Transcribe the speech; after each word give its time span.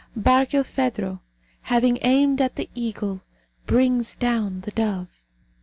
BARKILPHEDRO, 0.15 1.19
HAVING 1.61 1.99
AIMED 2.01 2.41
AT 2.41 2.55
THE 2.55 2.71
EAGLE, 2.73 3.21
BRINGS 3.67 4.15
DOWN 4.15 4.61
THE 4.61 4.71
DOVE. 4.71 5.21